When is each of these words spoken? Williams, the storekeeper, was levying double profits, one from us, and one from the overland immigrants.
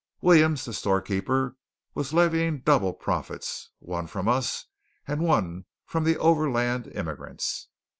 Williams, 0.19 0.65
the 0.65 0.73
storekeeper, 0.73 1.57
was 1.93 2.11
levying 2.11 2.61
double 2.61 2.91
profits, 2.91 3.69
one 3.77 4.07
from 4.07 4.27
us, 4.27 4.65
and 5.07 5.21
one 5.21 5.65
from 5.85 6.05
the 6.05 6.17
overland 6.17 6.87
immigrants. 6.87 7.67